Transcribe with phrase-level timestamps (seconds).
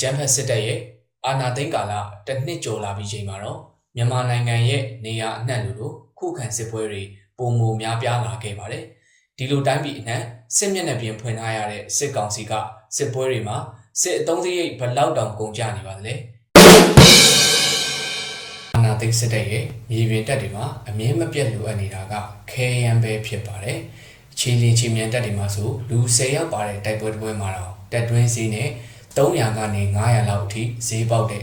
[0.00, 0.80] ကြမ်းဖက်စစ်တပ်ရဲ့
[1.26, 1.92] အာဏာသိမ်းကာလ
[2.26, 3.58] တစ်နှစ်ကျော်လာပြီးချိန်မှာတော့
[3.96, 7.02] မြန်မာနိုင်ငံရဲ့နေရာအနှံ့လိုလိုခုခံစစ်ပွဲတွေ
[7.38, 8.84] ပုံမများပြားလာခဲ့ပါတယ်
[9.36, 10.22] ဒီလိုတိုင်းပြည်အနှံ့
[10.56, 12.52] စစ်မျက်နှာပြင်ဖွင့်ထားရတဲ့စစ်ကောင်စီက
[12.96, 13.56] စစ်ပွဲတွေမှာ
[14.00, 16.14] စစ်အုံစရိတ်ဘလောက်တောင်ကုန်ကျနေပါသလဲ
[18.74, 22.14] အာဏာသိမ်းစစ်တပ်ရဲ့မြေပြင်တပ်တွေမှာအမြင့်မပြတ်လိုအပ်နေတာက
[22.50, 23.78] ခဲယမ်းပဲဖြစ်ပါတယ်
[24.38, 28.70] ချီလီချီမြန်တပ်တွေမှာဆိုလူ10ယောက်ပါတဲ့တိုက်ပွဲတစ်ပွဲမှာတော့တက်တွင်းစည်းနဲ့
[29.18, 31.42] 300ကနေ900လောက်အထိဈေးပေါက်တဲ့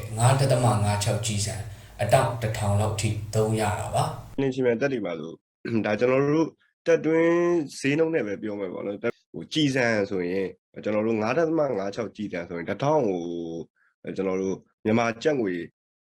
[0.60, 1.56] 9.56ကြီးစံ
[2.02, 4.04] အတောက်1000လောက်အထိသုံးရတာပါ
[4.42, 5.32] လင်းချင်မြန်တက်တွေပါဆို
[5.86, 6.48] ဒါကျွန်တော်တို့
[6.86, 7.38] တက်တွင်း
[7.80, 10.48] ဈေးနှုန်းနဲ့ပဲပြောမယ်ပေါ့နော်တက်ဟိုကြည်စံဆိုရင်
[10.84, 13.22] ကျွန်တော်တို့9.56ကြည်စံဆိုရင်တစ်ထောင်ဟို
[14.18, 15.54] ကျွန်တော်တို့မြန်မာကျပ်ငွေ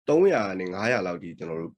[0.07, 1.73] 300နဲ့900လောက်ဒီကျွန်တော်တို့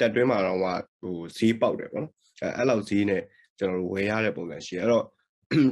[0.00, 0.60] တက်တွင်းမှာတော့
[1.02, 3.22] ဟိုဈေးပေါက်တယ်ပေါ့နော်အဲအဲ့လောက်ဈေးနဲ့
[3.58, 5.04] ကျွန်တော်တို့ဝယ်ရတဲ့ပုံစံရှိတယ်အဲ့တော့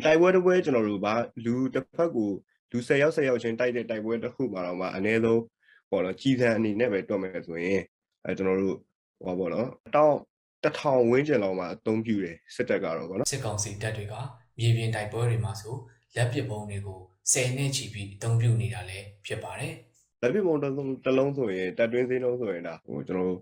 [0.04, 2.30] တိုက်ပွဲတစ်ပွဲကျွန်တော်တို့ဗာလူတစ်ဖက်ကို
[2.74, 5.42] လူ10ယောက်10ယောက်ချင်းတိုက်တဲ့တိုက်ပွဲတစ်ခုမှာတော့မှအနည်းဆုံး
[5.90, 7.80] ပေါ့နော်ကြည်စံအနေနဲ့ပဲတွက်မယ်ဆိုရင်
[8.24, 8.76] အဲကျွန်တော်တို့
[9.24, 10.16] ဟောပေါ့နော်တောင်း
[10.64, 14.14] တထောင်ဝန်းကျင်လောက်မှာအသုံးပြုတယ်စစ်တပ်ကတော့ဗောနော်စစ်ကောင်စီတပ်တွေက
[14.58, 15.74] မြေပြင်တိုက်ပွဲတွေမှာဆို
[16.16, 16.98] လက်ပစ်ပုံးတွေကို
[17.32, 19.74] 10နှစ်ချီပြီးအသုံးပြုနေတာလည်းဖြစ်ပါတယ်
[20.20, 23.40] လက်ပြပုံတစ်လုံးတစ်လုံးဆိုရင်တက်တွင်းစင်းလုံးဆိုရင်ဒါဟိုကျွန်တော်တို့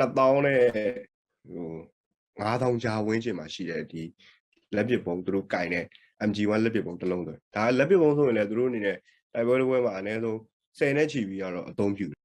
[0.00, 0.60] 2000နဲ့
[1.52, 1.70] ဟို
[2.40, 4.02] 9000ကြားဝန်းကျင်မှာရှိတယ်ဒီ
[4.74, 5.86] လက်ပြပုံသူတို့ကင်တဲ့
[6.28, 8.96] MG1 လက်ပြပုံတစ်လုံးဆိုဒါလက်ပြပုံဆိုရင်လည်းသူတို့အနေနဲ့
[9.34, 10.38] တိုက်ပွဲတစ်ပွဲမှာအနည်းဆုံး
[10.78, 12.18] 10နဲ့ချီပြီးတော့အသုံးပြုတယ်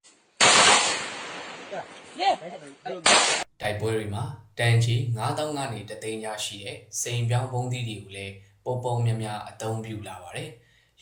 [3.61, 4.23] တိုက်ပွဲတွေမှာ
[4.59, 8.33] တန်ကြီး9000ကနေတသိန်းရရှိတဲ့စိန်ပြောင်းပုံးသီးတွေကိုလည်း
[8.65, 10.49] ပုံပုံများများအသုံးပြုလာပါတယ်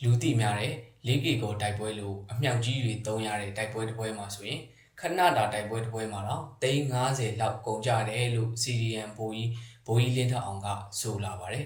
[0.02, 0.72] လူသိများတဲ့
[1.06, 4.60] 4K ကိုတိုက်ပွဲလို့အမြောက်ကြီးတွေသုံးရတဲ့တိုက်ပွဲတစ်ပွဲမှာဆိုရင်
[5.00, 9.50] ခဏတာတိုက်ပွဲတစ်ပွဲမှာတော့350လောက်ကုန်ကြတယ်လို့ CDN ဘိုးကြီး
[9.86, 10.68] ဘိုးကြီးလင်းထအောင်က
[11.00, 11.64] ဆိုလာပါတယ်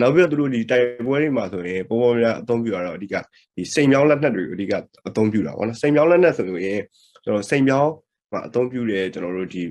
[0.00, 3.14] နောက်ပြီးတော့သူတို့ဒီတိုက်ပွဲတွေမှာဆိုရင်ပုံပုံများအသုံးပြုရတော့အဓိက
[3.56, 4.72] ဒီစိန်မြောင်းလက်နက်တွေကိုအဓိက
[5.08, 6.80] အသုံးပြုတာပေါ့နော်စိန်မြောင်းလက်နက်ဆိုရင်
[7.24, 7.92] ကျွန်တော်စိန်မြောင်း
[8.32, 9.62] မှာအသုံးပြုတယ်ကျွန်တော်တို့ဒီ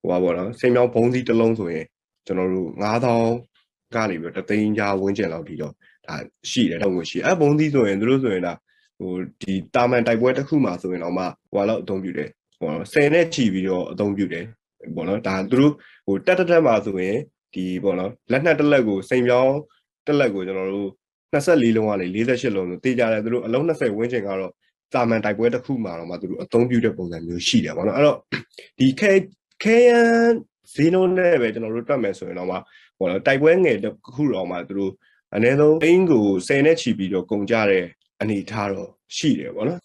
[0.00, 1.84] ဟိုပါပေါ့နော်စိန်မြောင်းဘုံစည်းတစ်လုံးဆိုရင်
[2.26, 3.30] ကျွန်တော်တို့9000
[3.94, 5.72] ကနေပြီးတော့တသိန်းကြားဝန်းကျင်လောက်ထိတော့
[6.06, 6.14] ဒါ
[6.50, 8.54] ရှိတယ်တော့ကိုရှိအဲဘုံစည်းဆိုရင်သူတို့ဆိုရင်ဒါ
[9.00, 12.30] ဟိုဒီတာမန်တိုက်ပွဲတစ်ခုမှာဆိုရင်တော့မှဟိုလောက်အသုံးပြုတယ်
[12.60, 14.44] ဟို10နဲ့ချီပြီးတော့အသုံးပြုတယ်
[14.94, 15.72] ပေါ့နော်ဒါသူတို့
[16.06, 17.18] ဟိုတက်တက်တက်မှာဆိုရင်
[17.54, 19.56] ဒီပေါ့နော်လက်နက်တစ်လက်ကိုစိန်ပြောင်း
[20.06, 20.90] တစ်လက်ကိုကျွန်တော်တို့
[21.32, 24.52] 24လုံးကနေ48လုံးဆိုတေးကြတယ်သူတို့အလုံး20ဝန်းကျင်ကတော့
[24.94, 28.18] တာမန်တိုက်ပွဲတစ်ခုမှာတော့မှသူတို့အသုံးပြုတဲ့ပုံစံမျိုးရှိတယ်ပေါ့နော်အဲ့တော့
[28.78, 29.12] ဒီခဲ
[29.62, 30.32] ခဲယန်
[30.74, 32.56] ဇီနိုနဲ့ပဲကျွန်တော်တို့တွက်မယ်ဆိုရင်တော့မှ
[32.98, 34.92] ပေါ့နော်တိုက်ပွဲငယ်တစ်ခုတော့မှသူတို့
[35.34, 37.84] အနည်းဆုံးအင်းကို10နဲ့ချီပြီးတော့ကုန်ကြတဲ့
[38.20, 39.80] အနေထားတော့ရှိတယ်ပေါ့နော်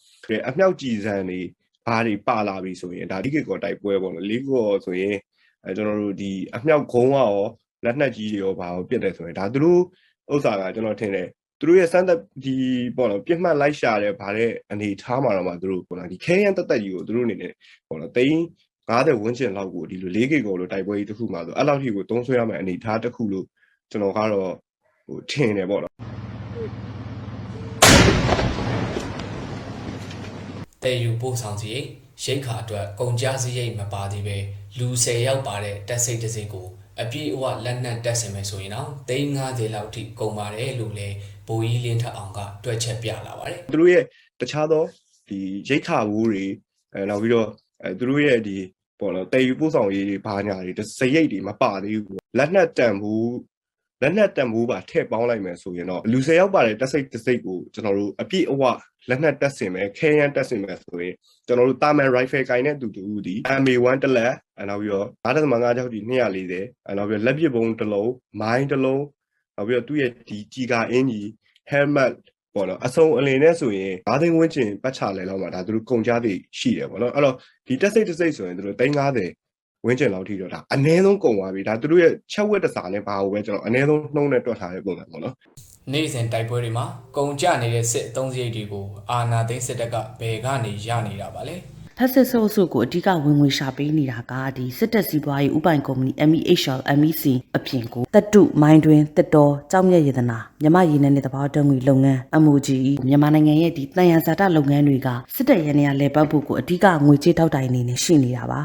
[0.47, 1.40] အမြောက်ကြည်စံတွေ
[1.85, 5.16] ဘာတွေပါလာပြီဆိုရင်ဒါလိကေကောတိုက်ပွဲပေါ့နော်လိကေကောဆိုရင်
[5.66, 7.34] အဲကျွန်တော်တို့ဒီအမြောက်ခုံးရော
[7.85, 9.81] လက်နက်ကြီးတွေရောဘာကိုပြစ်တယ်ဆိုရင်ဒါသူတို့
[10.34, 11.28] ဥစ္စာကကျွန်တော်ထင်တယ်
[11.59, 12.56] သူတို့ရဲ့စမ်းသက်ဒီ
[12.97, 17.53] ပေါ့နော်ပြစ်မှတ်လိုက်ရှာတဲ့ဗါတဲ့အနေထားမှာတော့မှသူတို့ပေါ့နော်ဒီခဲရန်တက်တက်ကြီးကိုသူတို့အနေနဲ့
[17.88, 18.40] ပေါ့နော်တိန်း
[18.90, 23.45] 90ဝန်းကျင်လောက်ကိုဒီလို 4K ကိုလို့တိုက်ပွဲကြီးတစ်ခုမှာဆိုအဲ့လောက်ထိကိုသုံးဆွဲရမယ့်အနေထားတစ်ခုလို့
[23.91, 24.53] ကျွန်တော်ကတော့
[25.07, 25.94] ဟိုထင်တယ်ပေါ့နော်
[30.84, 31.74] တည်ယူပို့ဆောင်စီ
[32.24, 34.38] ရိတ်ခါအတွက်ကုန်ကြစရိတ်မပါသေးပဲ
[34.79, 36.68] လူ10ယောက်ပါတဲ့တက်စိတ်တစ်စိတ်ကို
[37.01, 41.16] အပြည့်အဝလက်နက်တက်ဆင်မယ်ဆိုရင်တော့350လောက်ထိကုန်ပါတယ်လို့လည်း
[41.47, 44.03] ဘိုးကြီးလင်းထက်အောင်ကတွက်ချက်ပြလာပါတယ်သူတို့ရဲ့
[44.40, 44.84] တခြားသော
[45.29, 46.46] ဒီရိတ်ခါဘူးတွေ
[46.94, 47.47] အဲနောက်ပြီးတော့
[47.84, 48.57] အဲသူတို့ရဲ့ဒီ
[49.00, 53.28] ပေါ့နော်တည်ယူပို့ဆောင်ရေးတွေဘာညာတွေစရိတ်တွေမပါသေးဘူးလက်နက်တန်ဘူး
[54.03, 58.64] လက်နက်တန်ဘူးပါထည့်ပေါင်းလိုက်မယ်ဆိုရင်တော့လူ၁၀ယောက်ပါတဲ့တက်စိတ်တစ်စိတ်ကိုကျွန်တော်တို့အပြည့်အဝ
[59.09, 61.14] လက်နက်တက်ဆင်မယ်ခဲယမ်းတက်ဆင်မယ်ဆိုရင်
[61.47, 68.12] ကျွန်တော်တို့တာမန် rifle ကိုင်တဲ့တူတူဒီ MA1 တစ်လက်အဲနောက်ပြီးတော့9.5ကြောက်ဒီ240အဲနောက်ပြီးတော့လက်ပစ်ပုံးတစ်လုံး
[68.42, 69.03] မိုင်းတစ်လုံး
[69.56, 71.27] နောက်ပြီးတော့သူ့ရဲ့ဒီကြီးကာအင်ကြီး
[71.72, 72.13] helmet
[72.56, 77.36] ပေါ့နော်အစုံအလင်နဲ့ဆိုရင်၅သိန်းဝန်းကျင်ပတ်ချလဲလောက်မှာဒါသူတို့ကုန်ကြသည်ရှိတယ်ပေါ့နော်အဲ့တော့
[77.68, 79.43] ဒီတက်စိတ်တစ်စိတ်ဆိုရင်သူတို့350
[79.85, 85.35] ဝန်းကျင်လောက်ထိတော့ဒါအနည်းဆုံးကုန်သွားပြီဒါသူတို့ရဲ့ချက်ဝက်တစားနဲ့ဘာလို့ပဲကျွန်တော်အနည်းဆုံးနှုံးနဲ့တွက်ထားတဲ့ပုံစံပေါ့နော်
[85.91, 86.85] နေ့စဉ်တိုက်ပွဲတွေမှာ
[87.18, 91.56] ကုန်ကြနေတဲ့စစ်အုံစရိတ်တွေကိုအာနာသိန်းစစ်တပ်ကဘယ်ကနေရနေတာပါလဲ
[91.97, 97.24] ဖက်စစ်ဆိုးစုကိုအဓိကဝင်ငွေရှာပေးနေတာကဒီစစ်တပ်စီးပွားရေးဥပိုင်ကုမ္ပဏီ MEHL MEC
[97.56, 102.77] အပြင်ကိုတက်တုမိုင်းတွင်တက်တော်ကြောက်မြက်ရတနာမြမရည်နဲ့တဘာတံငွေလုပ်ငန်း MOGE
[103.07, 108.59] မြန်မာနိုင်ငံရဲ့ဒီတန်ရဇာတလုပ်ငန်းတွေကစစ်တပ်ရန်ရလဲပတ်ဖို့ကိုအဓိကငွေကြေးတောက်တိုင်နေနေရှိနေတာပါ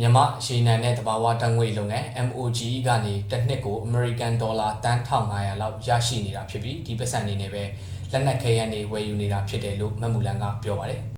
[0.00, 7.62] မြမရေနံနဲ့တဘာဝတန်ငွေလုပ်ငန်း MOGE ကနေတစ်နှစ်ကို American Dollar တန်း1500လောက်ရရှိနေတာဖြစ်ပြီးဒီပတ်စံအနေနဲ့ပဲ
[8.12, 11.15] လက်နက်ခဲယမ်းတွေဝယ်ယူနေတာဖြစ်တယ်လို့မက်မူလန်ကပြောပါတယ်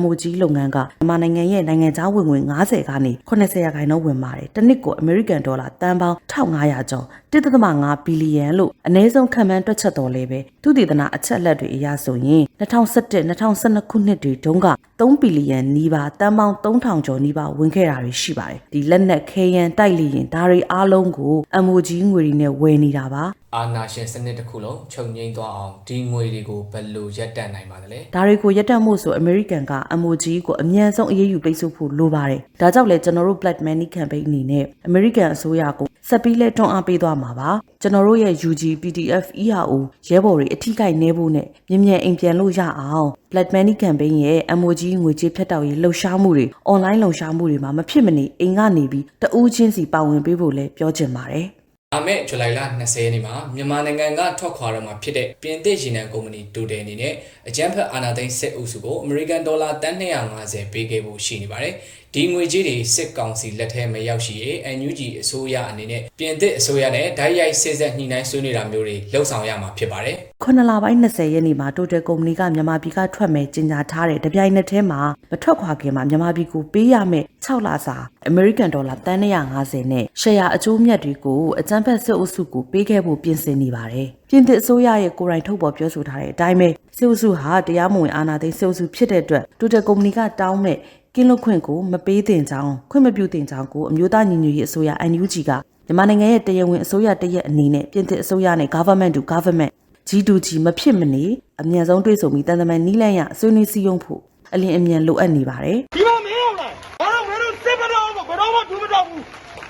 [0.00, 14.68] MOG လုပ်ငန်းကမြန်မာနိုင်ငံရဲ့နိုင်ငံခြားဝင်ငွေ90ကနေ80ရာခိုင်နှုန်းဝင်ပါတယ်။တစ်နှစ်ကို American Dollar တန်ပေါင်း1500ကျော်1.5ဘီလီယံလို့အနည်းဆုံးခံမှန်းတွက်ချက်တော်လဲပဲသူတည်တနာအချက်အလက်တွေအရဆိုရင်2017 2012ခုနှစ်တွေတုန်းက
[15.00, 21.34] 3ဘီလီယံနီးပါးတန်ပေါင်း3000ကျော်နီးပါးဝင်ခဲ့တာတွေရှိပါတယ်။ဒီလက်နက်ခဲယမ်းတိုက်လီရင်ဒါတွေအားလုံးကို
[21.64, 23.24] MOG ငွေတွေနဲ့ဝယ်နေတာပါ။
[23.56, 37.50] အာနာရှင်စနစ်တစ်ခုလုံးချုပ်ငိမ့်သွားအောင်ဒီငွေတွေကိုဘယ်လိုရပ်တန့်နိုင်ပါသလဲဒါတွေကိုရပ်တန့်မှုဆို American က MOG ကိုအမြန်ဆုံးအရေးယူပိတ်ဆို့ဖို့လိုပါတယ်။ဒါကြောင့်လဲကျွန်တော်တို့ Black Money Campaign အနေနဲ့ American အစိုးရကိုဆက်ပြီးလဲတွန်းအားပေးသွားမှာပါ။
[37.82, 39.72] ကျွန်တော်တို့ရဲ့ UG PDF ERO
[40.08, 51.48] ရဲဘော်တွေအထီးကိုက်နေဖို့နဲ့မြင်မြန်အိမ်ပြန်လို့ရအောင် Black Money Campaign ရဲ့ MOG ငွေကြေးဖြတ်တောက်ရေးလှုပ်ရှားမှုတွေ online လှုပ်ရှားမှုတွေမှာမဖြစ်မနေအိမ်ကနေပြီးတဦးချင်းစီပါဝင်ပေးဖို့လဲပြောချင်ပါတယ်။
[51.94, 57.14] လာမယ့်ဇူလိုင်လ20ရက်နေ့မှာမြန်မာနိုင်ငံကထွက်ခွာတော့မှာဖြစ်တဲ့ပြင်သစ်ရေနံကုမ္ပဏီတိုတယ်အနေနဲ့
[57.48, 61.74] အကြမ်းဖက်အာဏာသိမ်းစစ်အုပ်စုကိုအမေရိကန်ဒေါ်လာတန်း250ပေးခဲ့ဖို့ရှိနေပါတယ်။
[62.14, 77.96] ဒီငွေကြေးတွေစစ်ကောင်စီလက်ထဲမရောက်ရှိရေး NUG အစိုးရအနေနဲ့ပြင်သစ်အစိုးရနဲ့ဓာတ်ရိုက်စစ်ဆက်ညှိနှိုင်းဆွေးနွေးတာမျိုးတွေလှုပ်ဆောင်ရမှာဖြစ်ပါတယ်။ခုနှစ်လပိုင်း20ရက်နေ့မှာ Total ကုမ္ပဏီကမြန်မာပြည်ကထွက်မယ်ကြေညာထားတဲ့တပြိုင်နက်တည်းမှာမထွက်ခွာခင်မှာမြန်မာပြည်ကိုပေးရမယ့်6လစာ
[78.30, 79.20] American Dollar တန်း
[79.56, 90.78] 150နဲ့ရှယ်ယာအကျိုးမြတ်တွေကိုအကြမ်းဖက်စစ်အုပ်စုကိုပေးခဲ့ဖို့ပြင်ဆင်နေပါတယ်။ပြင်သစ်အစိုးရရဲ့ကိုယ်တိုင်ထုတ်ပေါ်ပြောဆိုထားတဲ့အတိုင်းပဲစစ်အုပ်စုဟာတရားမဝင်အာဏာသိမ်းစစ်အုပ်စုဖြစ်တဲ့အတွက် Total ကုမ္ပဏီကတောင်းမဲ့
[91.14, 95.50] ကင်းလွတ်ခွင့်ကိုမပေးသင့်ကြောင်းခွင့်မပြုသင့်ကြောင်းကိုအမျိုးသားညီညွတ်ရေးအစိုးရ NUG က
[95.86, 99.72] မြန်မာနိုင်ငံရဲ့တရားဝင်အစိုးရတရက်အနေနဲ့ပြင်သစ်အစိုးရနဲ့ government to government
[100.08, 101.24] G2G မဖြစ်မနေ
[101.60, 104.20] အမြန်ဆုံးတွေ့ဆုံပြီးတန်တမန်နီးလန့်ရဆွေးနွေးစည်းရုံးဖို့
[104.54, 109.22] အလင်းအမြန်လိုအပ်နေပါတယ် ဒီမှာမင်းအောင်လားဘာလို့မင်းတို့စစ်မတော်ဘူးဘယ်တော့မှဒူးမတော်ဘူး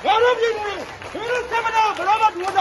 [0.04, 2.00] ငါတို့ပြည်သူတွေမင်းတို့စစ်မတော်ဘ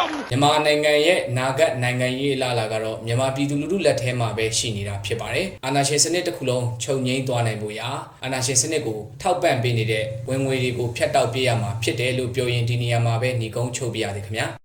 [0.02, 7.90] ယ်တော့မှဒူးမတော်ဘူးမြန်မာနိုင်ငံရဲ့နာဂတ်နိုင်ငံရေးအလားအလာကတော့မြန်မာပြည်သူလူထုလက်ထဲမှာပဲရှိနေတာဖြစ်ပါတယ်။အာဏာရှင်စနစ်တစ်ခုလုံးချုပ်ငိမ့်သွားနိုင်ဖို့ရာ
[8.24, 14.48] အာဏာရှင်စနစ်ကိုထောက်ပံ့ပေးနေတဲ့ဝင်ငွေတွေကိုဖျက်တောက်ပေးရမှာဖြစ်တယ်လို့ပြောရင်ဒီနေရာမှာပဲညီကုန်းချုပ်ပြရသည်ခင်ဗျာ။